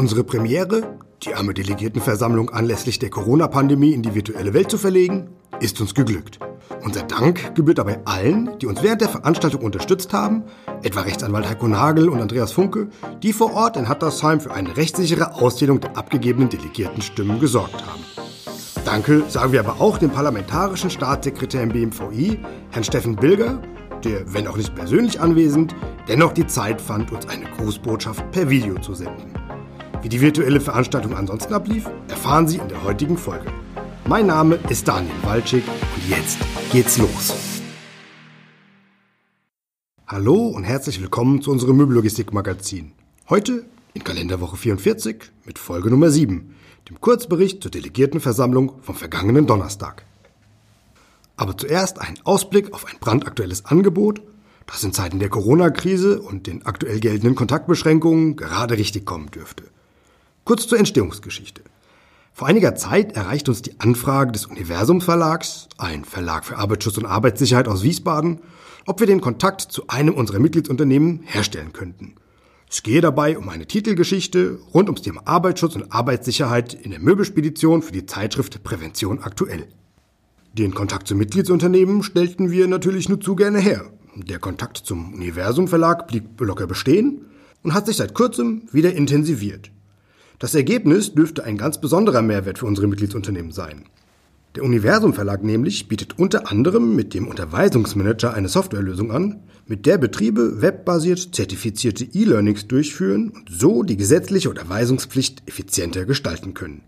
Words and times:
Unsere 0.00 0.24
Premiere, 0.24 0.96
die 1.22 1.34
arme 1.34 1.52
Delegiertenversammlung 1.52 2.48
anlässlich 2.48 2.98
der 2.98 3.10
Corona-Pandemie 3.10 3.92
in 3.92 4.00
die 4.00 4.14
virtuelle 4.14 4.54
Welt 4.54 4.70
zu 4.70 4.78
verlegen, 4.78 5.28
ist 5.60 5.78
uns 5.78 5.94
geglückt. 5.94 6.38
Unser 6.82 7.02
Dank 7.02 7.54
gebührt 7.54 7.76
dabei 7.76 8.00
allen, 8.06 8.58
die 8.60 8.66
uns 8.66 8.82
während 8.82 9.02
der 9.02 9.10
Veranstaltung 9.10 9.60
unterstützt 9.60 10.14
haben, 10.14 10.44
etwa 10.82 11.02
Rechtsanwalt 11.02 11.46
Heiko 11.46 11.68
Nagel 11.68 12.08
und 12.08 12.18
Andreas 12.18 12.52
Funke, 12.52 12.88
die 13.22 13.34
vor 13.34 13.52
Ort 13.52 13.76
in 13.76 13.90
Hattersheim 13.90 14.40
für 14.40 14.54
eine 14.54 14.74
rechtssichere 14.74 15.34
Auszählung 15.34 15.80
der 15.80 15.98
abgegebenen 15.98 16.48
Delegiertenstimmen 16.48 17.38
gesorgt 17.38 17.84
haben. 17.86 18.02
Danke 18.86 19.24
sagen 19.28 19.52
wir 19.52 19.60
aber 19.60 19.82
auch 19.82 19.98
dem 19.98 20.08
parlamentarischen 20.08 20.88
Staatssekretär 20.88 21.62
im 21.62 21.72
BMVI, 21.72 22.38
Herrn 22.70 22.84
Steffen 22.84 23.16
Bilger, 23.16 23.60
der, 24.02 24.32
wenn 24.32 24.46
auch 24.46 24.56
nicht 24.56 24.74
persönlich 24.74 25.20
anwesend, 25.20 25.76
dennoch 26.08 26.32
die 26.32 26.46
Zeit 26.46 26.80
fand, 26.80 27.12
uns 27.12 27.28
eine 27.28 27.44
Grußbotschaft 27.44 28.30
per 28.30 28.48
Video 28.48 28.78
zu 28.80 28.94
senden. 28.94 29.39
Wie 30.02 30.08
die 30.08 30.22
virtuelle 30.22 30.62
Veranstaltung 30.62 31.14
ansonsten 31.14 31.52
ablief, 31.52 31.84
erfahren 32.08 32.48
Sie 32.48 32.56
in 32.56 32.68
der 32.68 32.82
heutigen 32.84 33.18
Folge. 33.18 33.52
Mein 34.06 34.26
Name 34.26 34.58
ist 34.70 34.88
Daniel 34.88 35.12
Walczyk 35.22 35.62
und 35.68 36.08
jetzt 36.08 36.38
geht's 36.72 36.96
los. 36.96 37.60
Hallo 40.06 40.46
und 40.48 40.64
herzlich 40.64 41.02
willkommen 41.02 41.42
zu 41.42 41.50
unserem 41.50 41.76
Möbellogistik-Magazin. 41.76 42.92
Heute 43.28 43.66
in 43.92 44.02
Kalenderwoche 44.02 44.56
44 44.56 45.32
mit 45.44 45.58
Folge 45.58 45.90
Nummer 45.90 46.10
7, 46.10 46.54
dem 46.88 47.00
Kurzbericht 47.02 47.62
zur 47.62 47.70
Delegiertenversammlung 47.70 48.80
vom 48.80 48.94
vergangenen 48.94 49.46
Donnerstag. 49.46 50.06
Aber 51.36 51.58
zuerst 51.58 52.00
ein 52.00 52.18
Ausblick 52.24 52.72
auf 52.72 52.86
ein 52.86 52.96
brandaktuelles 53.00 53.66
Angebot, 53.66 54.22
das 54.66 54.82
in 54.82 54.94
Zeiten 54.94 55.18
der 55.18 55.28
Corona-Krise 55.28 56.22
und 56.22 56.46
den 56.46 56.64
aktuell 56.64 57.00
geltenden 57.00 57.34
Kontaktbeschränkungen 57.34 58.36
gerade 58.36 58.78
richtig 58.78 59.04
kommen 59.04 59.30
dürfte. 59.30 59.64
Kurz 60.44 60.66
zur 60.66 60.78
Entstehungsgeschichte. 60.78 61.62
Vor 62.32 62.48
einiger 62.48 62.74
Zeit 62.74 63.16
erreicht 63.16 63.48
uns 63.48 63.62
die 63.62 63.78
Anfrage 63.80 64.32
des 64.32 64.46
Universum 64.46 65.00
Verlags, 65.00 65.68
ein 65.78 66.04
Verlag 66.04 66.44
für 66.44 66.56
Arbeitsschutz 66.56 66.96
und 66.96 67.06
Arbeitssicherheit 67.06 67.68
aus 67.68 67.82
Wiesbaden, 67.82 68.40
ob 68.86 69.00
wir 69.00 69.06
den 69.06 69.20
Kontakt 69.20 69.60
zu 69.60 69.88
einem 69.88 70.14
unserer 70.14 70.38
Mitgliedsunternehmen 70.38 71.20
herstellen 71.24 71.72
könnten. 71.72 72.14
Es 72.70 72.82
gehe 72.82 73.00
dabei 73.00 73.36
um 73.36 73.48
eine 73.48 73.66
Titelgeschichte 73.66 74.58
rund 74.72 74.88
ums 74.88 75.02
Thema 75.02 75.22
Arbeitsschutz 75.24 75.74
und 75.74 75.92
Arbeitssicherheit 75.92 76.72
in 76.72 76.92
der 76.92 77.00
Möbelspedition 77.00 77.82
für 77.82 77.92
die 77.92 78.06
Zeitschrift 78.06 78.62
Prävention 78.62 79.18
aktuell. 79.18 79.66
Den 80.52 80.72
Kontakt 80.72 81.08
zum 81.08 81.18
Mitgliedsunternehmen 81.18 82.02
stellten 82.02 82.50
wir 82.50 82.68
natürlich 82.68 83.08
nur 83.08 83.20
zu 83.20 83.36
gerne 83.36 83.58
her. 83.58 83.90
Der 84.14 84.38
Kontakt 84.38 84.78
zum 84.78 85.14
Universum 85.14 85.68
Verlag 85.68 86.08
blieb 86.08 86.40
locker 86.40 86.66
bestehen 86.66 87.26
und 87.62 87.74
hat 87.74 87.86
sich 87.86 87.96
seit 87.96 88.14
kurzem 88.14 88.62
wieder 88.72 88.92
intensiviert. 88.94 89.70
Das 90.40 90.54
Ergebnis 90.54 91.14
dürfte 91.14 91.44
ein 91.44 91.58
ganz 91.58 91.82
besonderer 91.82 92.22
Mehrwert 92.22 92.58
für 92.58 92.64
unsere 92.64 92.86
Mitgliedsunternehmen 92.86 93.52
sein. 93.52 93.84
Der 94.56 94.64
Universum 94.64 95.12
Verlag 95.12 95.44
nämlich 95.44 95.86
bietet 95.86 96.18
unter 96.18 96.50
anderem 96.50 96.96
mit 96.96 97.12
dem 97.12 97.28
Unterweisungsmanager 97.28 98.32
eine 98.32 98.48
Softwarelösung 98.48 99.12
an, 99.12 99.42
mit 99.66 99.84
der 99.84 99.98
Betriebe 99.98 100.62
webbasiert 100.62 101.34
zertifizierte 101.34 102.04
E-Learnings 102.04 102.66
durchführen 102.66 103.28
und 103.28 103.50
so 103.50 103.82
die 103.82 103.98
gesetzliche 103.98 104.48
Unterweisungspflicht 104.48 105.46
effizienter 105.46 106.06
gestalten 106.06 106.54
können. 106.54 106.84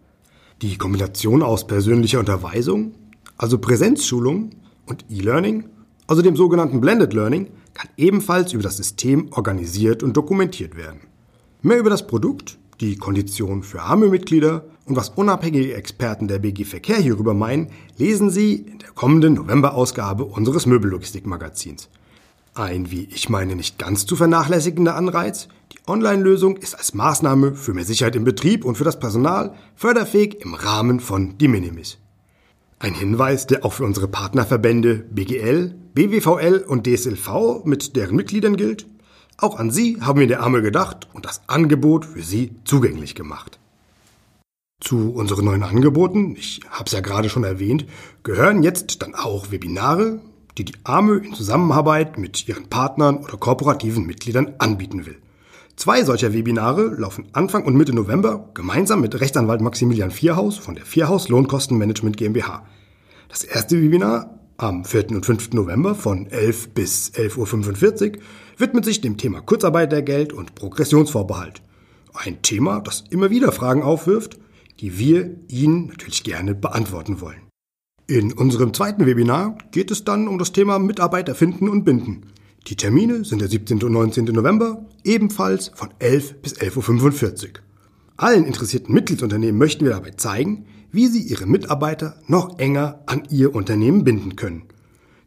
Die 0.63 0.79
Kombination 0.79 1.43
aus 1.43 1.67
persönlicher 1.67 2.21
Unterweisung, 2.21 2.95
also 3.37 3.59
Präsenzschulung 3.59 4.49
und 4.87 5.05
E-Learning, 5.11 5.67
also 6.07 6.23
dem 6.23 6.37
sogenannten 6.37 6.81
Blended 6.81 7.13
Learning, 7.13 7.49
kann 7.75 7.91
ebenfalls 7.99 8.55
über 8.55 8.63
das 8.63 8.79
System 8.79 9.31
organisiert 9.31 10.03
und 10.03 10.17
dokumentiert 10.17 10.75
werden. 10.75 11.01
Mehr 11.61 11.79
über 11.79 11.91
das 11.91 12.07
Produkt 12.07 12.59
die 12.81 12.97
Konditionen 12.97 13.63
für 13.63 13.83
arme 13.83 14.09
Mitglieder 14.09 14.65
und 14.87 14.97
was 14.97 15.11
unabhängige 15.11 15.75
Experten 15.75 16.29
der 16.29 16.39
BG 16.39 16.65
Verkehr 16.65 16.97
hierüber 16.97 17.35
meinen, 17.35 17.71
lesen 17.97 18.31
Sie 18.31 18.55
in 18.55 18.79
der 18.79 18.91
kommenden 18.91 19.35
November-Ausgabe 19.35 20.25
unseres 20.25 20.67
Möbellogistik-Magazins. 20.67 21.89
Ein, 22.55 22.91
wie 22.91 23.09
ich 23.11 23.29
meine, 23.29 23.57
nicht 23.57 23.79
ganz 23.79 24.05
zu 24.05 24.15
vernachlässigender 24.15 24.95
Anreiz, 24.95 25.49
die 25.73 25.79
Online-Lösung 25.87 26.59
ist 26.59 26.75
als 26.75 26.93
Maßnahme 26.93 27.55
für 27.55 27.73
mehr 27.73 27.85
Sicherheit 27.85 28.15
im 28.15 28.25
Betrieb 28.25 28.65
und 28.65 28.77
für 28.77 28.85
das 28.85 28.99
Personal 28.99 29.55
förderfähig 29.75 30.41
im 30.41 30.53
Rahmen 30.53 31.01
von 31.01 31.39
De 31.39 31.49
Minimis. 31.49 31.99
Ein 32.79 32.95
Hinweis, 32.95 33.47
der 33.47 33.65
auch 33.65 33.73
für 33.73 33.85
unsere 33.85 34.09
Partnerverbände 34.09 35.07
BGL, 35.11 35.75
BWVL 35.95 36.65
und 36.67 36.87
DSLV 36.87 37.65
mit 37.65 37.97
deren 37.97 38.17
Mitgliedern 38.17 38.57
gilt. 38.57 38.87
Auch 39.37 39.59
an 39.59 39.71
Sie 39.71 40.01
haben 40.01 40.21
wir 40.21 40.27
der 40.27 40.41
Arme 40.41 40.63
gedacht 40.63 41.09
und 41.13 41.25
das 41.25 41.43
Angebot 41.49 42.05
für 42.05 42.23
Sie 42.23 42.53
zugänglich 42.65 43.15
gemacht. 43.15 43.59
Zu 44.81 45.13
unseren 45.13 45.45
neuen 45.45 45.63
Angeboten, 45.63 46.35
ich 46.37 46.61
habe 46.71 46.85
es 46.87 46.93
ja 46.93 47.01
gerade 47.01 47.29
schon 47.29 47.45
erwähnt, 47.45 47.87
gehören 48.25 48.63
jetzt 48.63 49.03
dann 49.03 49.15
auch 49.15 49.51
Webinare, 49.51 50.21
die 50.59 50.65
die 50.65 50.75
Arme 50.85 51.19
in 51.19 51.35
Zusammenarbeit 51.35 52.19
mit 52.19 52.49
ihren 52.49 52.69
Partnern 52.69 53.19
oder 53.19 53.37
kooperativen 53.37 54.05
Mitgliedern 54.05 54.55
anbieten 54.59 55.07
will. 55.07 55.17
Zwei 55.77 56.05
solcher 56.05 56.35
Webinare 56.35 56.95
laufen 56.97 57.29
Anfang 57.33 57.65
und 57.65 57.75
Mitte 57.75 57.95
November 57.95 58.51
gemeinsam 58.55 59.01
mit 59.01 59.19
Rechtsanwalt 59.21 59.61
Maximilian 59.61 60.11
Vierhaus 60.11 60.59
von 60.59 60.75
der 60.75 60.85
Vierhaus 60.85 61.29
Lohnkostenmanagement 61.29 62.17
GmbH. 62.17 62.67
Das 63.29 63.43
erste 63.45 63.81
Webinar 63.81 64.39
am 64.63 64.85
4. 64.85 65.11
und 65.11 65.27
5. 65.27 65.53
November 65.53 65.95
von 65.95 66.27
11 66.27 66.71
bis 66.71 67.13
11.45 67.15 68.17
Uhr 68.17 68.23
widmet 68.59 68.85
sich 68.85 69.01
dem 69.01 69.17
Thema 69.17 69.41
Kurzarbeitergeld 69.41 70.33
und 70.33 70.55
Progressionsvorbehalt. 70.55 71.63
Ein 72.15 72.43
Thema, 72.43 72.81
das 72.81 73.05
immer 73.11 73.31
wieder 73.31 73.51
Fragen 73.51 73.83
aufwirft, 73.83 74.39
die 74.81 74.99
wir 74.99 75.35
Ihnen 75.49 75.89
natürlich 75.89 76.23
gerne 76.23 76.55
beantworten 76.55 77.21
wollen. 77.21 77.43
In 78.07 78.33
unserem 78.33 78.73
zweiten 78.73 79.07
Webinar 79.07 79.59
geht 79.73 79.91
es 79.91 80.05
dann 80.05 80.29
um 80.29 80.39
das 80.39 80.53
Thema 80.53 80.79
Mitarbeiter 80.79 81.35
finden 81.35 81.69
und 81.69 81.85
binden. 81.85 82.27
Die 82.69 82.77
Termine 82.77 83.25
sind 83.25 83.41
der 83.41 83.49
17. 83.49 83.83
und 83.83 83.93
19. 83.93 84.27
November, 84.27 84.87
ebenfalls 85.03 85.73
von 85.75 85.89
11 85.99 86.41
bis 86.41 86.55
11.45 86.55 87.43
Uhr. 87.43 87.51
Allen 88.17 88.45
interessierten 88.45 88.95
Mitgliedsunternehmen 88.95 89.59
möchten 89.59 89.85
wir 89.85 89.93
dabei 89.93 90.11
zeigen, 90.11 90.67
wie 90.93 91.09
sie 91.09 91.23
ihre 91.23 91.47
Mitarbeiter 91.47 92.21
noch 92.29 92.59
enger 92.59 93.03
an 93.07 93.23
ihr 93.31 93.55
Unternehmen 93.55 94.05
binden 94.05 94.37
können. 94.37 94.65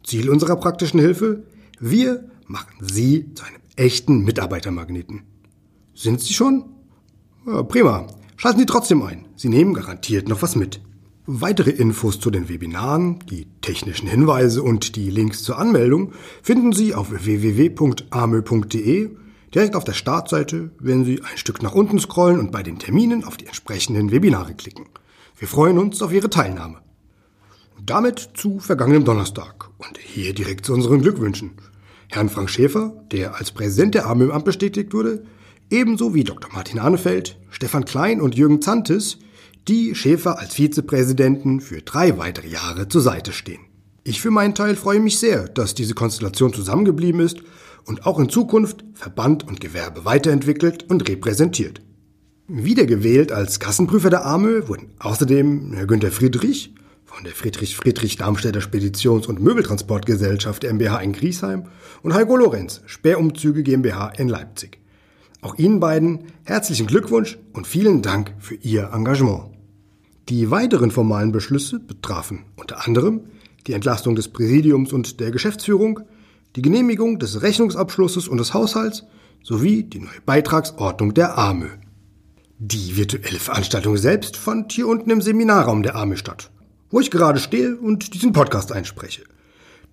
Ziel 0.03 0.29
unserer 0.29 0.55
praktischen 0.55 0.99
Hilfe? 0.99 1.43
Wir 1.79 2.29
machen 2.47 2.75
Sie 2.81 3.33
zu 3.33 3.43
einem 3.43 3.59
echten 3.75 4.23
Mitarbeitermagneten. 4.23 5.23
Sind 5.95 6.21
Sie 6.21 6.33
schon? 6.33 6.65
Ja, 7.47 7.63
prima. 7.63 8.07
Schalten 8.37 8.59
Sie 8.59 8.65
trotzdem 8.65 9.01
ein. 9.01 9.25
Sie 9.35 9.49
nehmen 9.49 9.73
garantiert 9.73 10.29
noch 10.29 10.41
was 10.41 10.55
mit. 10.55 10.81
Weitere 11.25 11.71
Infos 11.71 12.19
zu 12.19 12.29
den 12.29 12.49
Webinaren, 12.49 13.17
die 13.31 13.47
technischen 13.61 14.07
Hinweise 14.07 14.61
und 14.61 14.95
die 14.95 15.09
Links 15.09 15.41
zur 15.41 15.57
Anmeldung 15.57 16.11
finden 16.43 16.71
Sie 16.71 16.93
auf 16.93 17.09
www.amö.de 17.11 19.09
direkt 19.55 19.75
auf 19.75 19.83
der 19.83 19.93
Startseite, 19.93 20.69
wenn 20.79 21.03
Sie 21.03 21.23
ein 21.23 21.37
Stück 21.37 21.63
nach 21.63 21.73
unten 21.73 21.97
scrollen 21.97 22.39
und 22.39 22.51
bei 22.51 22.61
den 22.61 22.77
Terminen 22.77 23.23
auf 23.23 23.37
die 23.37 23.47
entsprechenden 23.47 24.11
Webinare 24.11 24.53
klicken. 24.53 24.85
Wir 25.37 25.49
freuen 25.49 25.77
uns 25.77 26.01
auf 26.01 26.13
Ihre 26.13 26.29
Teilnahme. 26.29 26.77
Und 27.77 27.89
damit 27.89 28.29
zu 28.35 28.59
vergangenem 28.59 29.03
Donnerstag 29.03 29.69
und 29.77 29.97
hier 29.97 30.33
direkt 30.33 30.65
zu 30.65 30.73
unseren 30.73 31.01
Glückwünschen. 31.01 31.51
Herrn 32.07 32.29
Frank 32.29 32.49
Schäfer, 32.49 33.03
der 33.11 33.35
als 33.35 33.51
Präsident 33.51 33.95
der 33.95 34.07
AMÖ 34.07 34.25
im 34.25 34.31
Amt 34.31 34.45
bestätigt 34.45 34.93
wurde, 34.93 35.25
ebenso 35.69 36.13
wie 36.13 36.23
Dr. 36.23 36.49
Martin 36.53 36.81
Hanefeld, 36.81 37.37
Stefan 37.49 37.83
Klein 37.83 38.21
und 38.21 38.35
Jürgen 38.35 38.61
Zantes, 38.61 39.17
die 39.67 39.93
Schäfer 39.93 40.39
als 40.39 40.53
Vizepräsidenten 40.53 41.59
für 41.59 41.81
drei 41.81 42.17
weitere 42.17 42.47
Jahre 42.47 42.87
zur 42.87 43.01
Seite 43.01 43.33
stehen. 43.33 43.59
Ich 44.05 44.21
für 44.21 44.31
meinen 44.31 44.55
Teil 44.55 44.77
freue 44.77 45.01
mich 45.01 45.19
sehr, 45.19 45.49
dass 45.49 45.75
diese 45.75 45.95
Konstellation 45.95 46.53
zusammengeblieben 46.53 47.19
ist 47.19 47.39
und 47.83 48.05
auch 48.05 48.19
in 48.19 48.29
Zukunft 48.29 48.85
Verband 48.93 49.45
und 49.45 49.59
Gewerbe 49.59 50.05
weiterentwickelt 50.05 50.89
und 50.89 51.09
repräsentiert. 51.09 51.81
Wiedergewählt 52.47 53.31
als 53.31 53.59
Kassenprüfer 53.59 54.11
der 54.11 54.23
AMÖ 54.23 54.67
wurden 54.67 54.91
außerdem 54.99 55.73
Herr 55.73 55.87
Günter 55.87 56.11
Friedrich 56.11 56.75
von 57.03 57.23
der 57.23 57.33
Friedrich 57.33 57.75
Friedrich 57.75 58.17
Darmstädter 58.17 58.61
Speditions- 58.61 59.25
und 59.25 59.41
Möbeltransportgesellschaft 59.41 60.63
MBH 60.63 60.99
in 60.99 61.13
Griesheim 61.13 61.63
und 62.03 62.13
Heiko 62.13 62.37
Lorenz, 62.37 62.81
Sperrumzüge 62.85 63.63
GmbH 63.63 64.09
in 64.19 64.29
Leipzig. 64.29 64.77
Auch 65.41 65.55
Ihnen 65.57 65.79
beiden 65.79 66.25
herzlichen 66.43 66.85
Glückwunsch 66.85 67.39
und 67.53 67.65
vielen 67.65 68.03
Dank 68.03 68.35
für 68.37 68.53
Ihr 68.53 68.91
Engagement. 68.93 69.45
Die 70.29 70.51
weiteren 70.51 70.91
formalen 70.91 71.31
Beschlüsse 71.31 71.79
betrafen 71.79 72.43
unter 72.57 72.85
anderem 72.85 73.21
die 73.65 73.73
Entlastung 73.73 74.15
des 74.15 74.27
Präsidiums 74.27 74.93
und 74.93 75.19
der 75.19 75.31
Geschäftsführung, 75.31 76.01
die 76.55 76.61
Genehmigung 76.61 77.17
des 77.17 77.41
Rechnungsabschlusses 77.41 78.27
und 78.27 78.37
des 78.37 78.53
Haushalts 78.53 79.03
sowie 79.41 79.81
die 79.81 79.99
neue 79.99 80.21
Beitragsordnung 80.27 81.15
der 81.15 81.39
AMÖ. 81.39 81.69
Die 82.57 82.95
virtuelle 82.95 83.37
Veranstaltung 83.37 83.97
selbst 83.97 84.37
fand 84.37 84.71
hier 84.71 84.87
unten 84.87 85.09
im 85.09 85.21
Seminarraum 85.21 85.83
der 85.83 85.95
Arme 85.95 86.15
statt, 86.15 86.51
wo 86.89 87.01
ich 87.01 87.11
gerade 87.11 87.39
stehe 87.39 87.75
und 87.75 88.13
diesen 88.13 88.31
Podcast 88.31 88.71
einspreche. 88.71 89.23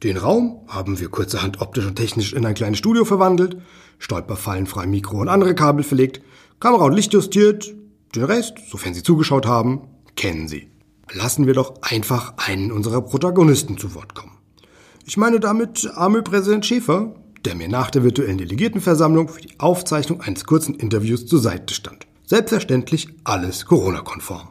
Den 0.04 0.16
Raum 0.16 0.60
haben 0.68 1.00
wir 1.00 1.08
kurzerhand 1.08 1.60
optisch 1.60 1.84
und 1.86 1.96
technisch 1.96 2.32
in 2.32 2.46
ein 2.46 2.54
kleines 2.54 2.78
Studio 2.78 3.04
verwandelt, 3.04 3.56
stolperfallenfrei 3.98 4.86
Mikro 4.86 5.20
und 5.20 5.28
andere 5.28 5.56
Kabel 5.56 5.82
verlegt, 5.82 6.22
Kamera 6.60 6.84
und 6.84 6.92
Licht 6.92 7.12
justiert, 7.12 7.74
Den 8.14 8.22
Rest, 8.22 8.54
sofern 8.70 8.94
Sie 8.94 9.02
zugeschaut 9.02 9.44
haben, 9.44 9.88
kennen 10.14 10.46
Sie. 10.46 10.68
Lassen 11.12 11.48
wir 11.48 11.54
doch 11.54 11.82
einfach 11.82 12.34
einen 12.36 12.70
unserer 12.70 13.02
Protagonisten 13.02 13.76
zu 13.76 13.96
Wort 13.96 14.14
kommen. 14.14 14.38
Ich 15.04 15.16
meine 15.16 15.40
damit 15.40 15.90
AMÖ-Präsident 15.96 16.64
Schäfer, 16.64 17.12
der 17.44 17.56
mir 17.56 17.68
nach 17.68 17.90
der 17.90 18.04
virtuellen 18.04 18.38
Delegiertenversammlung 18.38 19.28
für 19.28 19.40
die 19.40 19.58
Aufzeichnung 19.58 20.20
eines 20.20 20.44
kurzen 20.44 20.76
Interviews 20.76 21.26
zur 21.26 21.40
Seite 21.40 21.74
stand. 21.74 22.06
Selbstverständlich 22.32 23.08
alles 23.24 23.66
Corona-konform. 23.66 24.48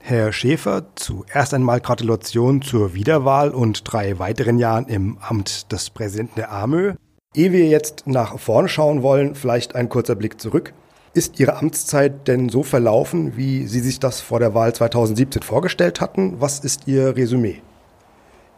Herr 0.00 0.34
Schäfer, 0.34 0.84
zuerst 0.96 1.54
einmal 1.54 1.80
Gratulation 1.80 2.60
zur 2.60 2.92
Wiederwahl 2.92 3.52
und 3.52 3.90
drei 3.90 4.18
weiteren 4.18 4.58
Jahren 4.58 4.88
im 4.88 5.16
Amt 5.26 5.72
des 5.72 5.88
Präsidenten 5.88 6.34
der 6.36 6.52
AMÖ. 6.52 6.92
Ehe 7.34 7.52
wir 7.52 7.68
jetzt 7.68 8.06
nach 8.06 8.38
vorne 8.38 8.68
schauen 8.68 9.02
wollen, 9.02 9.34
vielleicht 9.34 9.74
ein 9.74 9.88
kurzer 9.88 10.14
Blick 10.14 10.38
zurück. 10.38 10.74
Ist 11.14 11.40
Ihre 11.40 11.56
Amtszeit 11.56 12.28
denn 12.28 12.50
so 12.50 12.62
verlaufen, 12.62 13.34
wie 13.34 13.66
Sie 13.66 13.80
sich 13.80 13.98
das 13.98 14.20
vor 14.20 14.38
der 14.38 14.52
Wahl 14.52 14.74
2017 14.74 15.40
vorgestellt 15.40 16.02
hatten? 16.02 16.42
Was 16.42 16.58
ist 16.58 16.86
Ihr 16.86 17.16
Resümee? 17.16 17.62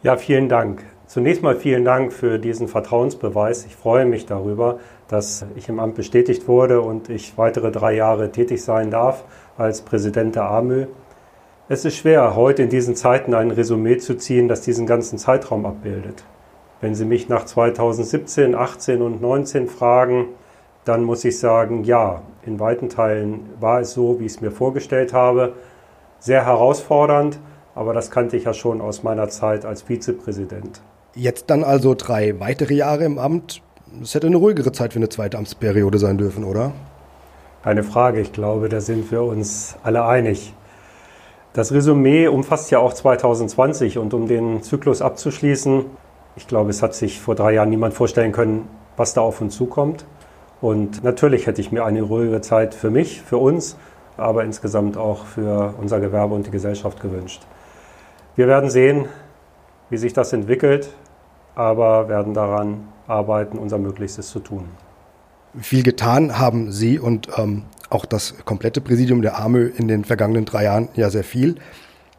Ja, 0.03 0.17
vielen 0.17 0.49
Dank. 0.49 0.83
Zunächst 1.05 1.41
mal 1.41 1.55
vielen 1.55 1.85
Dank 1.85 2.11
für 2.11 2.39
diesen 2.39 2.67
Vertrauensbeweis. 2.67 3.65
Ich 3.65 3.77
freue 3.77 4.05
mich 4.05 4.25
darüber, 4.25 4.79
dass 5.07 5.45
ich 5.55 5.69
im 5.69 5.79
Amt 5.79 5.95
bestätigt 5.95 6.47
wurde 6.47 6.81
und 6.81 7.09
ich 7.09 7.37
weitere 7.37 7.71
drei 7.71 7.93
Jahre 7.93 8.31
tätig 8.31 8.63
sein 8.63 8.91
darf 8.91 9.23
als 9.57 9.81
Präsident 9.81 10.35
der 10.35 10.49
AMÖ. 10.49 10.87
Es 11.69 11.85
ist 11.85 11.97
schwer, 11.97 12.35
heute 12.35 12.63
in 12.63 12.69
diesen 12.69 12.95
Zeiten 12.95 13.33
ein 13.33 13.51
Resümee 13.51 13.97
zu 13.97 14.15
ziehen, 14.15 14.47
das 14.47 14.61
diesen 14.61 14.85
ganzen 14.85 15.17
Zeitraum 15.17 15.65
abbildet. 15.65 16.23
Wenn 16.79 16.95
Sie 16.95 17.05
mich 17.05 17.27
nach 17.27 17.45
2017, 17.45 18.55
18 18.55 19.01
und 19.01 19.21
19 19.21 19.67
fragen, 19.67 20.27
dann 20.85 21.03
muss 21.03 21.25
ich 21.25 21.39
sagen, 21.39 21.83
ja, 21.83 22.21
in 22.45 22.59
weiten 22.59 22.87
Teilen 22.87 23.49
war 23.59 23.81
es 23.81 23.93
so, 23.93 24.19
wie 24.19 24.25
ich 24.25 24.33
es 24.33 24.41
mir 24.41 24.51
vorgestellt 24.51 25.11
habe. 25.11 25.53
Sehr 26.19 26.45
herausfordernd, 26.45 27.39
aber 27.75 27.93
das 27.93 28.11
kannte 28.11 28.37
ich 28.37 28.45
ja 28.45 28.53
schon 28.53 28.79
aus 28.79 29.03
meiner 29.03 29.27
Zeit 29.27 29.65
als 29.65 29.81
Vizepräsident. 29.81 30.81
Jetzt 31.15 31.49
dann 31.49 31.63
also 31.63 31.95
drei 31.95 32.39
weitere 32.39 32.75
Jahre 32.75 33.03
im 33.03 33.17
Amt. 33.17 33.61
Es 34.01 34.13
hätte 34.13 34.27
eine 34.27 34.37
ruhigere 34.37 34.71
Zeit 34.71 34.93
für 34.93 34.99
eine 34.99 35.09
zweite 35.09 35.37
Amtsperiode 35.37 35.97
sein 35.97 36.17
dürfen, 36.17 36.43
oder? 36.43 36.73
Keine 37.63 37.83
Frage, 37.83 38.19
ich 38.19 38.31
glaube, 38.31 38.69
da 38.69 38.81
sind 38.81 39.11
wir 39.11 39.23
uns 39.23 39.75
alle 39.83 40.05
einig. 40.05 40.53
Das 41.53 41.71
Resümee 41.71 42.27
umfasst 42.27 42.69
ja 42.69 42.79
auch 42.79 42.93
2020 42.93 43.97
und 43.97 44.13
um 44.13 44.27
den 44.27 44.61
Zyklus 44.61 45.01
abzuschließen, 45.01 45.85
ich 46.35 46.47
glaube, 46.47 46.69
es 46.69 46.83
hat 46.83 46.93
sich 46.93 47.19
vor 47.19 47.33
drei 47.33 47.53
Jahren 47.53 47.69
niemand 47.69 47.95
vorstellen 47.95 48.31
können, 48.31 48.67
was 48.95 49.15
da 49.15 49.21
auf 49.21 49.41
uns 49.41 49.55
zukommt. 49.55 50.05
Und 50.61 51.03
natürlich 51.03 51.47
hätte 51.47 51.61
ich 51.61 51.71
mir 51.71 51.83
eine 51.83 52.03
ruhige 52.03 52.41
Zeit 52.41 52.75
für 52.75 52.91
mich, 52.91 53.21
für 53.21 53.37
uns, 53.37 53.75
aber 54.17 54.43
insgesamt 54.43 54.97
auch 54.97 55.25
für 55.25 55.73
unser 55.79 55.99
Gewerbe 55.99 56.35
und 56.35 56.45
die 56.45 56.51
Gesellschaft 56.51 57.01
gewünscht. 57.01 57.41
Wir 58.35 58.47
werden 58.47 58.69
sehen, 58.69 59.05
wie 59.89 59.97
sich 59.97 60.13
das 60.13 60.33
entwickelt, 60.33 60.89
aber 61.55 62.07
werden 62.07 62.35
daran 62.35 62.87
arbeiten, 63.07 63.57
unser 63.57 63.77
Möglichstes 63.77 64.29
zu 64.29 64.39
tun. 64.39 64.65
Viel 65.59 65.83
getan 65.83 66.37
haben 66.37 66.71
Sie 66.71 66.99
und 66.99 67.29
ähm, 67.37 67.63
auch 67.89 68.05
das 68.05 68.35
komplette 68.45 68.81
Präsidium 68.81 69.21
der 69.21 69.39
AMÖ 69.39 69.71
in 69.75 69.87
den 69.87 70.05
vergangenen 70.05 70.45
drei 70.45 70.65
Jahren 70.65 70.89
ja 70.95 71.09
sehr 71.09 71.23
viel. 71.23 71.55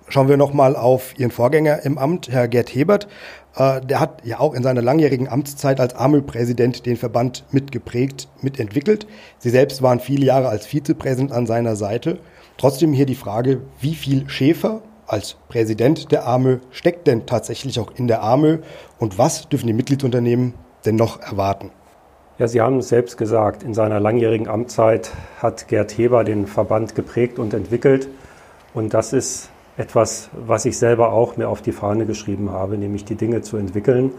Schauen 0.08 0.28
wir 0.28 0.38
nochmal 0.38 0.74
auf 0.74 1.18
Ihren 1.18 1.30
Vorgänger 1.30 1.84
im 1.84 1.98
Amt, 1.98 2.30
Herr 2.30 2.48
Gerd 2.48 2.74
Hebert. 2.74 3.06
Äh, 3.54 3.82
der 3.82 4.00
hat 4.00 4.24
ja 4.24 4.40
auch 4.40 4.54
in 4.54 4.62
seiner 4.62 4.80
langjährigen 4.80 5.28
Amtszeit 5.28 5.80
als 5.80 5.94
AMÖ-Präsident 5.94 6.86
den 6.86 6.96
Verband 6.96 7.44
mitgeprägt, 7.50 8.28
mitentwickelt. 8.40 9.06
Sie 9.38 9.50
selbst 9.50 9.82
waren 9.82 10.00
viele 10.00 10.24
Jahre 10.24 10.48
als 10.48 10.66
Vizepräsident 10.66 11.32
an 11.32 11.46
seiner 11.46 11.76
Seite. 11.76 12.18
Trotzdem 12.56 12.94
hier 12.94 13.06
die 13.06 13.14
Frage, 13.14 13.60
wie 13.80 13.94
viel 13.94 14.28
Schäfer 14.30 14.80
als 15.06 15.36
Präsident 15.48 16.10
der 16.10 16.26
AMÖ 16.26 16.58
steckt 16.70 17.06
denn 17.06 17.26
tatsächlich 17.26 17.78
auch 17.78 17.92
in 17.96 18.08
der 18.08 18.22
AMÖ 18.22 18.58
und 18.98 19.18
was 19.18 19.48
dürfen 19.48 19.66
die 19.66 19.72
Mitgliedsunternehmen 19.74 20.54
denn 20.84 20.96
noch 20.96 21.20
erwarten? 21.20 21.70
Ja, 22.38 22.46
Sie 22.46 22.60
haben 22.60 22.78
es 22.78 22.88
selbst 22.88 23.16
gesagt, 23.16 23.62
in 23.64 23.74
seiner 23.74 23.98
langjährigen 23.98 24.48
Amtszeit 24.48 25.10
hat 25.42 25.66
Gerd 25.66 25.98
Heber 25.98 26.22
den 26.22 26.46
Verband 26.46 26.94
geprägt 26.94 27.38
und 27.38 27.52
entwickelt. 27.52 28.08
Und 28.74 28.94
das 28.94 29.12
ist 29.12 29.50
etwas, 29.76 30.30
was 30.32 30.64
ich 30.64 30.78
selber 30.78 31.12
auch 31.12 31.36
mir 31.36 31.48
auf 31.48 31.62
die 31.62 31.72
Fahne 31.72 32.06
geschrieben 32.06 32.52
habe, 32.52 32.78
nämlich 32.78 33.04
die 33.04 33.16
Dinge 33.16 33.42
zu 33.42 33.56
entwickeln. 33.56 34.12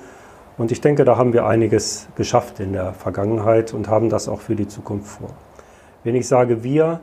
Und 0.58 0.74
ich 0.74 0.82
denke, 0.82 1.06
da 1.06 1.16
haben 1.16 1.32
wir 1.32 1.46
einiges 1.46 2.10
geschafft 2.16 2.60
in 2.60 2.74
der 2.74 2.94
Vergangenheit 2.94 3.74
und 3.74 3.88
haben 3.88 4.10
das 4.10 4.28
auch 4.28 4.42
für 4.42 4.56
die 4.56 4.68
Zukunft 4.68 5.08
vor. 5.08 5.30
Wenn 6.04 6.16
ich 6.16 6.28
sage 6.28 6.64
wir, 6.64 7.00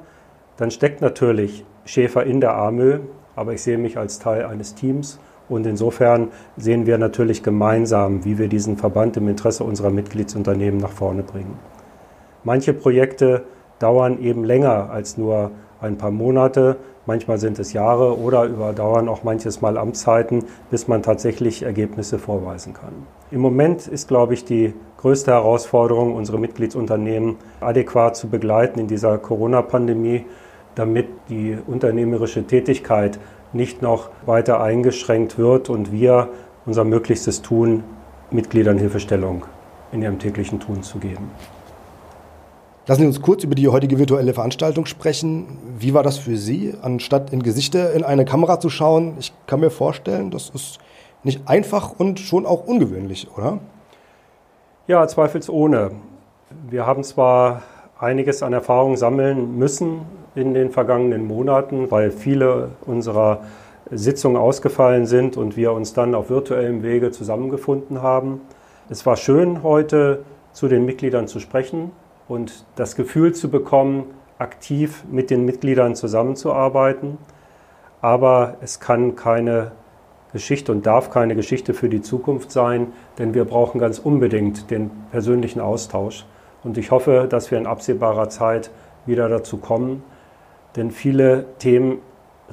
dann 0.58 0.70
steckt 0.70 1.00
natürlich 1.00 1.64
Schäfer 1.86 2.24
in 2.24 2.42
der 2.42 2.56
AMÖ, 2.56 3.00
aber 3.34 3.54
ich 3.54 3.62
sehe 3.62 3.78
mich 3.78 3.96
als 3.96 4.18
Teil 4.18 4.44
eines 4.44 4.74
Teams 4.74 5.18
und 5.48 5.66
insofern 5.66 6.28
sehen 6.56 6.86
wir 6.86 6.98
natürlich 6.98 7.42
gemeinsam, 7.42 8.24
wie 8.24 8.38
wir 8.38 8.48
diesen 8.48 8.76
Verband 8.76 9.16
im 9.16 9.28
Interesse 9.28 9.64
unserer 9.64 9.90
Mitgliedsunternehmen 9.90 10.80
nach 10.80 10.92
vorne 10.92 11.22
bringen. 11.22 11.58
Manche 12.44 12.72
Projekte 12.72 13.44
dauern 13.78 14.20
eben 14.20 14.44
länger 14.44 14.90
als 14.90 15.18
nur 15.18 15.50
ein 15.80 15.98
paar 15.98 16.10
Monate, 16.10 16.76
manchmal 17.04 17.38
sind 17.38 17.58
es 17.58 17.72
Jahre 17.72 18.18
oder 18.18 18.44
überdauern 18.44 19.08
auch 19.08 19.22
manches 19.24 19.60
Mal 19.60 19.76
Amtszeiten, 19.76 20.44
bis 20.70 20.88
man 20.88 21.02
tatsächlich 21.02 21.62
Ergebnisse 21.62 22.18
vorweisen 22.18 22.72
kann. 22.72 22.92
Im 23.30 23.40
Moment 23.40 23.86
ist, 23.86 24.08
glaube 24.08 24.34
ich, 24.34 24.44
die 24.44 24.74
größte 24.98 25.32
Herausforderung, 25.32 26.14
unsere 26.14 26.38
Mitgliedsunternehmen 26.38 27.36
adäquat 27.60 28.16
zu 28.16 28.28
begleiten 28.28 28.80
in 28.80 28.86
dieser 28.86 29.18
Corona-Pandemie, 29.18 30.24
damit 30.74 31.08
die 31.28 31.56
unternehmerische 31.66 32.46
Tätigkeit 32.46 33.18
nicht 33.52 33.82
noch 33.82 34.10
weiter 34.24 34.60
eingeschränkt 34.60 35.38
wird 35.38 35.68
und 35.68 35.92
wir 35.92 36.28
unser 36.64 36.84
Möglichstes 36.84 37.42
tun, 37.42 37.84
Mitgliedern 38.30 38.78
Hilfestellung 38.78 39.44
in 39.92 40.02
ihrem 40.02 40.18
täglichen 40.18 40.60
Tun 40.60 40.82
zu 40.82 40.98
geben. 40.98 41.30
Lassen 42.88 43.00
Sie 43.00 43.06
uns 43.06 43.20
kurz 43.20 43.42
über 43.42 43.54
die 43.54 43.68
heutige 43.68 43.98
virtuelle 43.98 44.32
Veranstaltung 44.32 44.86
sprechen. 44.86 45.58
Wie 45.78 45.92
war 45.92 46.04
das 46.04 46.18
für 46.18 46.36
Sie, 46.36 46.74
anstatt 46.82 47.32
in 47.32 47.42
Gesichter 47.42 47.92
in 47.92 48.04
eine 48.04 48.24
Kamera 48.24 48.60
zu 48.60 48.70
schauen? 48.70 49.14
Ich 49.18 49.32
kann 49.46 49.60
mir 49.60 49.70
vorstellen, 49.70 50.30
das 50.30 50.50
ist 50.50 50.78
nicht 51.24 51.48
einfach 51.48 51.98
und 51.98 52.20
schon 52.20 52.46
auch 52.46 52.64
ungewöhnlich, 52.64 53.28
oder? 53.36 53.58
Ja, 54.86 55.08
zweifelsohne. 55.08 55.92
Wir 56.70 56.86
haben 56.86 57.02
zwar 57.02 57.62
einiges 57.98 58.44
an 58.44 58.52
Erfahrung 58.52 58.96
sammeln 58.96 59.58
müssen 59.58 60.02
in 60.36 60.54
den 60.54 60.70
vergangenen 60.70 61.26
Monaten, 61.26 61.90
weil 61.90 62.12
viele 62.12 62.70
unserer 62.84 63.40
Sitzungen 63.90 64.36
ausgefallen 64.36 65.06
sind 65.06 65.36
und 65.36 65.56
wir 65.56 65.72
uns 65.72 65.94
dann 65.94 66.14
auf 66.14 66.30
virtuellem 66.30 66.82
Wege 66.82 67.10
zusammengefunden 67.10 68.02
haben. 68.02 68.42
Es 68.88 69.06
war 69.06 69.16
schön, 69.16 69.62
heute 69.62 70.24
zu 70.52 70.68
den 70.68 70.84
Mitgliedern 70.84 71.26
zu 71.26 71.40
sprechen 71.40 71.90
und 72.28 72.64
das 72.76 72.96
Gefühl 72.96 73.34
zu 73.34 73.50
bekommen, 73.50 74.04
aktiv 74.38 75.04
mit 75.10 75.30
den 75.30 75.44
Mitgliedern 75.44 75.94
zusammenzuarbeiten. 75.94 77.18
Aber 78.02 78.56
es 78.60 78.78
kann 78.78 79.16
keine 79.16 79.72
Geschichte 80.32 80.70
und 80.70 80.84
darf 80.84 81.10
keine 81.10 81.34
Geschichte 81.34 81.72
für 81.72 81.88
die 81.88 82.02
Zukunft 82.02 82.52
sein, 82.52 82.88
denn 83.18 83.32
wir 83.32 83.46
brauchen 83.46 83.78
ganz 83.80 83.98
unbedingt 83.98 84.70
den 84.70 84.90
persönlichen 85.10 85.60
Austausch. 85.60 86.26
Und 86.62 86.76
ich 86.76 86.90
hoffe, 86.90 87.26
dass 87.30 87.50
wir 87.50 87.58
in 87.58 87.66
absehbarer 87.66 88.28
Zeit 88.28 88.70
wieder 89.06 89.28
dazu 89.28 89.56
kommen, 89.56 90.02
denn 90.76 90.90
viele 90.90 91.46
Themen 91.58 91.98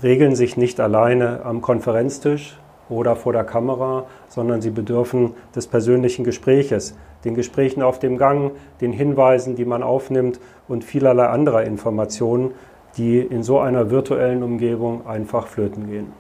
regeln 0.02 0.36
sich 0.36 0.58
nicht 0.58 0.80
alleine 0.80 1.46
am 1.46 1.62
Konferenztisch 1.62 2.58
oder 2.90 3.16
vor 3.16 3.34
der 3.34 3.44
Kamera, 3.44 4.06
sondern 4.28 4.62
sie 4.62 4.72
bedürfen 4.72 5.34
des 5.56 5.68
persönlichen 5.68 6.24
Gespräches, 6.24 6.96
den 7.26 7.36
Gesprächen 7.36 7.82
auf 7.82 8.00
dem 8.00 8.18
Gang, 8.18 8.52
den 8.82 8.92
Hinweisen, 8.92 9.56
die 9.56 9.66
man 9.66 9.84
aufnimmt 9.84 10.40
und 10.68 10.84
vielerlei 10.84 11.28
anderer 11.28 11.64
Informationen, 11.64 12.52
die 12.98 13.20
in 13.20 13.44
so 13.44 13.60
einer 13.60 13.90
virtuellen 13.90 14.44
Umgebung 14.44 15.08
einfach 15.08 15.48
flöten 15.48 15.88
gehen. 15.90 16.14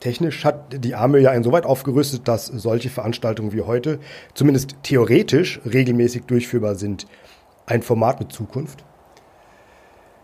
Technisch 0.00 0.44
hat 0.44 0.84
die 0.84 0.94
AMÖ 0.94 1.18
ja 1.20 1.32
insoweit 1.32 1.64
aufgerüstet, 1.64 2.28
dass 2.28 2.46
solche 2.46 2.90
Veranstaltungen 2.90 3.52
wie 3.52 3.62
heute 3.62 3.98
zumindest 4.34 4.76
theoretisch 4.82 5.60
regelmäßig 5.64 6.24
durchführbar 6.24 6.74
sind. 6.74 7.06
Ein 7.64 7.82
Format 7.82 8.20
mit 8.20 8.30
Zukunft? 8.30 8.84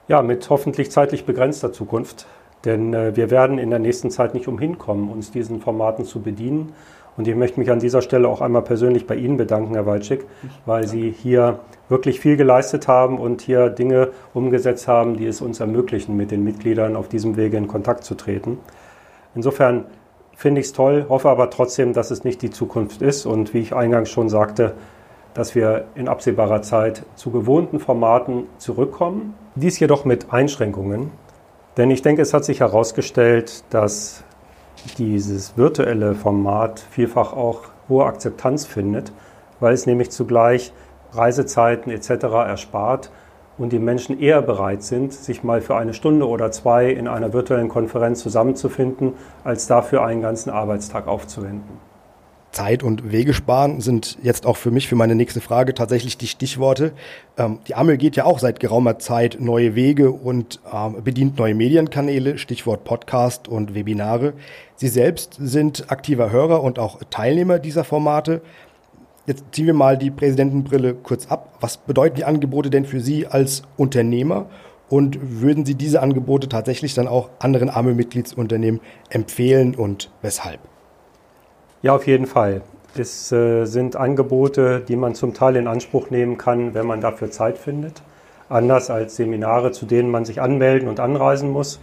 Ja, 0.09 0.21
mit 0.21 0.51
hoffentlich 0.51 0.91
zeitlich 0.91 1.25
begrenzter 1.25 1.73
Zukunft. 1.73 2.27
Denn 2.65 2.93
äh, 2.93 3.17
wir 3.17 3.31
werden 3.31 3.59
in 3.59 3.71
der 3.71 3.79
nächsten 3.79 4.11
Zeit 4.11 4.35
nicht 4.35 4.49
umhin 4.49 4.79
kommen, 4.79 5.11
uns 5.11 5.31
diesen 5.31 5.61
Formaten 5.61 6.05
zu 6.05 6.21
bedienen. 6.21 6.73
Und 7.17 7.29
ich 7.29 7.37
möchte 7.37 7.61
mich 7.61 7.71
an 7.71 7.79
dieser 7.79 8.03
Stelle 8.03 8.27
auch 8.29 8.41
einmal 8.41 8.63
persönlich 8.63 9.07
bei 9.07 9.15
Ihnen 9.15 9.37
bedanken, 9.37 9.75
Herr 9.75 9.87
Walczyk, 9.87 10.25
weil 10.65 10.89
Sie 10.89 11.11
hier 11.11 11.61
wirklich 11.89 12.21
viel 12.21 12.37
geleistet 12.37 12.89
haben 12.89 13.19
und 13.19 13.43
hier 13.43 13.69
Dinge 13.69 14.11
umgesetzt 14.33 14.89
haben, 14.89 15.17
die 15.17 15.27
es 15.27 15.43
uns 15.43 15.61
ermöglichen, 15.61 16.17
mit 16.17 16.31
den 16.31 16.43
Mitgliedern 16.43 16.97
auf 16.97 17.09
diesem 17.09 17.37
Wege 17.37 17.59
in 17.59 17.69
Kontakt 17.69 18.05
zu 18.05 18.15
treten. 18.15 18.59
Insofern 19.35 19.85
finde 20.35 20.63
ich 20.63 20.69
es 20.69 20.73
toll, 20.73 21.07
hoffe 21.09 21.29
aber 21.29 21.51
trotzdem, 21.51 21.93
dass 21.93 22.11
es 22.11 22.25
nicht 22.25 22.41
die 22.41 22.51
Zukunft 22.51 23.03
ist 23.03 23.27
und 23.27 23.53
wie 23.53 23.59
ich 23.59 23.75
eingangs 23.75 24.09
schon 24.09 24.31
sagte, 24.31 24.73
dass 25.35 25.55
wir 25.55 25.85
in 25.95 26.09
absehbarer 26.09 26.63
Zeit 26.63 27.05
zu 27.15 27.31
gewohnten 27.31 27.79
Formaten 27.79 28.47
zurückkommen 28.57 29.35
Dies 29.55 29.79
jedoch 29.79 30.07
mit 30.07 30.33
Einschränkungen, 30.33 31.11
denn 31.77 31.91
ich 31.91 32.01
denke, 32.01 32.23
es 32.23 32.33
hat 32.33 32.43
sich 32.43 32.61
herausgestellt, 32.61 33.65
dass 33.69 34.25
dieses 34.97 35.59
virtuelle 35.59 36.15
Format 36.15 36.81
vielfach 36.81 37.35
auch 37.35 37.65
hohe 37.87 38.07
Akzeptanz 38.07 38.65
findet, 38.65 39.13
weil 39.61 39.75
es 39.75 39.85
nämlich 39.85 40.11
zugleich 40.11 40.73
Reisezeiten 41.13 41.93
etc. 41.93 42.09
erspart 42.47 43.11
und 43.59 43.75
die 43.75 43.79
Menschen 43.79 44.19
eher 44.19 44.41
bereit 44.41 44.85
sind, 44.85 45.13
sich 45.13 45.45
mal 45.45 45.61
für 45.61 45.77
eine 45.77 45.93
Stunde 45.93 46.27
oder 46.27 46.51
zwei 46.51 46.89
in 46.89 47.07
einer 47.07 47.35
virtuellen 47.35 47.69
Konferenz 47.69 48.21
zusammenzufinden, 48.21 49.13
als 49.45 49.67
dafür 49.67 50.03
einen 50.03 50.23
ganzen 50.23 50.49
Arbeitstag 50.49 51.07
aufzuwenden. 51.07 51.92
Zeit 52.53 52.83
und 52.83 53.11
Wege 53.11 53.35
sparen 53.35 53.81
sind 53.81 54.19
jetzt 54.23 54.47
auch 54.47 54.57
für 54.57 54.71
mich, 54.71 54.87
für 54.87 54.95
meine 54.95 55.15
nächste 55.15 55.41
Frage 55.41 55.75
tatsächlich 55.75 56.19
die 56.19 56.27
Stichworte. 56.27 56.93
Ähm, 57.37 57.59
die 57.67 57.75
Amel 57.75 57.97
geht 57.97 58.17
ja 58.17 58.25
auch 58.25 58.39
seit 58.39 58.61
geraumer 58.61 58.99
Zeit 58.99 59.39
neue 59.41 59.75
Wege 59.75 60.11
und 60.11 60.61
ähm, 60.73 61.03
bedient 61.03 61.39
neue 61.39 61.55
Medienkanäle, 61.55 62.39
Stichwort 62.39 62.85
Podcast 62.85 63.49
und 63.49 63.75
Webinare. 63.75 64.35
Sie 64.77 64.89
selbst 64.89 65.37
sind 65.41 65.91
aktiver 65.91 66.31
Hörer 66.31 66.63
und 66.63 66.79
auch 66.79 67.01
Teilnehmer 67.11 67.59
dieser 67.59 67.85
Formate. 67.85 68.43
Jetzt 69.27 69.45
ziehen 69.53 69.67
wir 69.67 69.75
mal 69.75 69.97
die 69.97 70.11
Präsidentenbrille 70.11 70.95
kurz 70.95 71.27
ab. 71.29 71.57
Was 71.61 71.77
bedeuten 71.77 72.17
die 72.17 72.25
Angebote 72.25 72.71
denn 72.71 72.85
für 72.85 73.01
Sie 73.01 73.27
als 73.27 73.63
Unternehmer? 73.77 74.47
Und 74.89 75.41
würden 75.41 75.65
Sie 75.65 75.75
diese 75.75 76.03
Angebote 76.03 76.51
tatsächlich 76.51 76.93
dann 76.93 77.09
auch 77.09 77.31
anderen 77.39 77.71
AME-Mitgliedsunternehmen 77.71 78.81
empfehlen 79.09 79.75
und 79.75 80.11
weshalb? 80.21 80.72
Ja, 81.83 81.97
auf 81.97 82.07
jeden 82.07 82.27
Fall. 82.27 82.63
Es 82.97 83.33
äh, 83.33 83.65
sind 83.65 83.97
Angebote, 83.97 84.81
die 84.87 84.95
man 84.95 85.17
zum 85.17 85.35
Teil 85.35 85.57
in 85.57 85.67
Anspruch 85.67 86.11
nehmen 86.11 86.39
kann, 86.39 86.75
wenn 86.75 86.87
man 86.87 87.01
dafür 87.01 87.33
Zeit 87.33 87.59
findet. 87.59 88.03
Anders 88.49 88.89
als 88.89 89.17
Seminare, 89.17 89.73
zu 89.73 89.85
denen 89.85 90.09
man 90.09 90.25
sich 90.25 90.41
anmelden 90.41 90.89
und 90.89 91.01
anreisen 91.01 91.51
muss. 91.51 91.81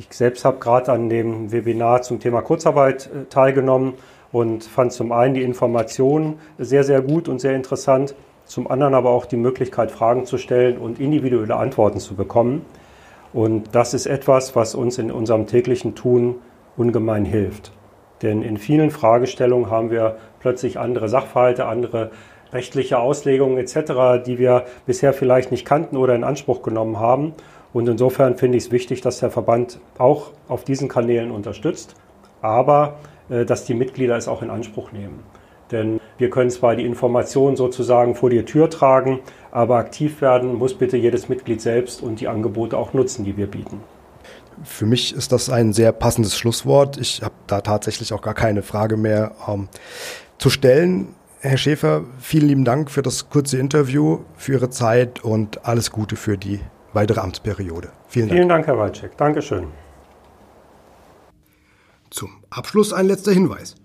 Ich 0.00 0.08
selbst 0.10 0.44
habe 0.44 0.58
gerade 0.58 0.90
an 0.90 1.08
dem 1.08 1.52
Webinar 1.52 2.02
zum 2.02 2.18
Thema 2.18 2.42
Kurzarbeit 2.42 3.06
äh, 3.06 3.26
teilgenommen 3.30 3.94
und 4.32 4.64
fand 4.64 4.92
zum 4.92 5.12
einen 5.12 5.34
die 5.34 5.42
Informationen 5.44 6.40
sehr, 6.58 6.82
sehr 6.82 7.00
gut 7.00 7.28
und 7.28 7.40
sehr 7.40 7.54
interessant, 7.54 8.16
zum 8.44 8.68
anderen 8.68 8.94
aber 8.94 9.10
auch 9.10 9.24
die 9.24 9.36
Möglichkeit, 9.36 9.92
Fragen 9.92 10.26
zu 10.26 10.38
stellen 10.38 10.78
und 10.78 10.98
individuelle 10.98 11.54
Antworten 11.54 12.00
zu 12.00 12.16
bekommen. 12.16 12.66
Und 13.32 13.72
das 13.72 13.94
ist 13.94 14.06
etwas, 14.06 14.56
was 14.56 14.74
uns 14.74 14.98
in 14.98 15.12
unserem 15.12 15.46
täglichen 15.46 15.94
Tun 15.94 16.36
ungemein 16.76 17.24
hilft. 17.24 17.70
Denn 18.22 18.42
in 18.42 18.56
vielen 18.56 18.90
Fragestellungen 18.90 19.70
haben 19.70 19.90
wir 19.90 20.16
plötzlich 20.40 20.78
andere 20.78 21.08
Sachverhalte, 21.08 21.66
andere 21.66 22.10
rechtliche 22.52 22.98
Auslegungen 22.98 23.58
etc., 23.58 24.24
die 24.24 24.38
wir 24.38 24.64
bisher 24.86 25.12
vielleicht 25.12 25.50
nicht 25.50 25.64
kannten 25.64 25.96
oder 25.96 26.14
in 26.14 26.24
Anspruch 26.24 26.62
genommen 26.62 26.98
haben. 26.98 27.34
Und 27.72 27.88
insofern 27.88 28.36
finde 28.36 28.56
ich 28.58 28.64
es 28.64 28.72
wichtig, 28.72 29.02
dass 29.02 29.20
der 29.20 29.30
Verband 29.30 29.78
auch 29.98 30.30
auf 30.48 30.64
diesen 30.64 30.88
Kanälen 30.88 31.30
unterstützt, 31.30 31.94
aber 32.40 32.96
äh, 33.28 33.44
dass 33.44 33.64
die 33.64 33.74
Mitglieder 33.74 34.16
es 34.16 34.28
auch 34.28 34.42
in 34.42 34.50
Anspruch 34.50 34.92
nehmen. 34.92 35.22
Denn 35.70 36.00
wir 36.16 36.30
können 36.30 36.50
zwar 36.50 36.76
die 36.76 36.86
Informationen 36.86 37.56
sozusagen 37.56 38.14
vor 38.14 38.30
die 38.30 38.44
Tür 38.44 38.70
tragen, 38.70 39.20
aber 39.50 39.76
aktiv 39.76 40.22
werden 40.22 40.54
muss 40.54 40.72
bitte 40.72 40.96
jedes 40.96 41.28
Mitglied 41.28 41.60
selbst 41.60 42.02
und 42.02 42.20
die 42.20 42.28
Angebote 42.28 42.76
auch 42.76 42.94
nutzen, 42.94 43.24
die 43.24 43.36
wir 43.36 43.48
bieten. 43.48 43.80
Für 44.64 44.86
mich 44.86 45.14
ist 45.14 45.32
das 45.32 45.50
ein 45.50 45.72
sehr 45.72 45.92
passendes 45.92 46.36
Schlusswort. 46.36 46.98
Ich 46.98 47.22
habe 47.22 47.34
da 47.46 47.60
tatsächlich 47.60 48.12
auch 48.12 48.22
gar 48.22 48.34
keine 48.34 48.62
Frage 48.62 48.96
mehr 48.96 49.32
ähm, 49.46 49.68
zu 50.38 50.50
stellen. 50.50 51.14
Herr 51.40 51.56
Schäfer, 51.56 52.04
vielen 52.18 52.48
lieben 52.48 52.64
Dank 52.64 52.90
für 52.90 53.02
das 53.02 53.30
kurze 53.30 53.58
Interview, 53.58 54.20
für 54.36 54.52
Ihre 54.52 54.70
Zeit 54.70 55.22
und 55.22 55.64
alles 55.64 55.92
Gute 55.92 56.16
für 56.16 56.36
die 56.36 56.60
weitere 56.92 57.20
Amtsperiode. 57.20 57.90
Vielen 58.08 58.28
Dank. 58.28 58.36
Vielen 58.36 58.48
Dank, 58.48 58.66
Herr 58.66 58.78
Walczek. 58.78 59.16
Dankeschön. 59.16 59.68
Zum 62.10 62.30
Abschluss 62.50 62.92
ein 62.92 63.06
letzter 63.06 63.32
Hinweis. 63.32 63.76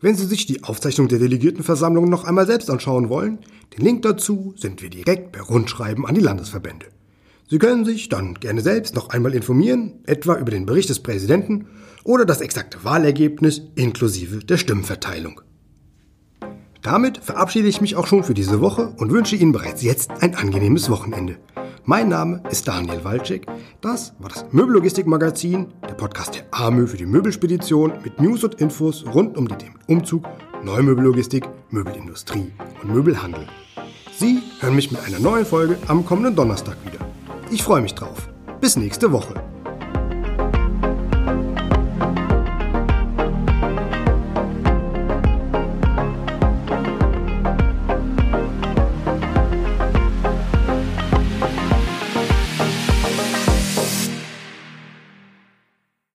Wenn 0.00 0.14
Sie 0.14 0.26
sich 0.26 0.46
die 0.46 0.62
Aufzeichnung 0.64 1.08
der 1.08 1.18
Delegiertenversammlung 1.18 2.08
noch 2.08 2.24
einmal 2.24 2.46
selbst 2.46 2.70
anschauen 2.70 3.08
wollen, 3.08 3.38
den 3.76 3.84
Link 3.84 4.02
dazu 4.02 4.52
sind 4.56 4.82
wir 4.82 4.90
direkt 4.90 5.32
per 5.32 5.42
Rundschreiben 5.42 6.06
an 6.06 6.14
die 6.14 6.20
Landesverbände. 6.20 6.86
Sie 7.52 7.58
können 7.58 7.84
sich 7.84 8.08
dann 8.08 8.32
gerne 8.32 8.62
selbst 8.62 8.94
noch 8.94 9.10
einmal 9.10 9.34
informieren, 9.34 10.00
etwa 10.06 10.38
über 10.38 10.50
den 10.50 10.64
Bericht 10.64 10.88
des 10.88 11.00
Präsidenten 11.00 11.66
oder 12.02 12.24
das 12.24 12.40
exakte 12.40 12.82
Wahlergebnis 12.82 13.60
inklusive 13.74 14.38
der 14.38 14.56
Stimmenverteilung. 14.56 15.42
Damit 16.80 17.18
verabschiede 17.18 17.68
ich 17.68 17.82
mich 17.82 17.94
auch 17.94 18.06
schon 18.06 18.24
für 18.24 18.32
diese 18.32 18.62
Woche 18.62 18.94
und 18.96 19.12
wünsche 19.12 19.36
Ihnen 19.36 19.52
bereits 19.52 19.82
jetzt 19.82 20.12
ein 20.22 20.34
angenehmes 20.34 20.88
Wochenende. 20.88 21.36
Mein 21.84 22.08
Name 22.08 22.42
ist 22.50 22.68
Daniel 22.68 23.04
Walczyk. 23.04 23.44
Das 23.82 24.14
war 24.18 24.30
das 24.30 24.46
Möbellogistik-Magazin, 24.52 25.74
der 25.86 25.92
Podcast 25.92 26.36
der 26.36 26.44
AMÖ 26.58 26.86
für 26.86 26.96
die 26.96 27.04
Möbelspedition 27.04 27.92
mit 28.02 28.18
News 28.18 28.44
und 28.44 28.62
Infos 28.62 29.04
rund 29.04 29.36
um 29.36 29.46
die 29.46 29.56
Themen 29.56 29.78
Umzug, 29.88 30.24
Neumöbellogistik, 30.64 31.46
Möbelindustrie 31.68 32.50
und 32.82 32.94
Möbelhandel. 32.94 33.46
Sie 34.16 34.40
hören 34.60 34.74
mich 34.74 34.90
mit 34.90 35.02
einer 35.04 35.18
neuen 35.18 35.44
Folge 35.44 35.76
am 35.88 36.06
kommenden 36.06 36.34
Donnerstag 36.34 36.78
wieder. 36.86 37.01
Ich 37.52 37.62
freue 37.62 37.82
mich 37.82 37.94
drauf. 37.94 38.30
Bis 38.62 38.76
nächste 38.76 39.12
Woche. 39.12 39.34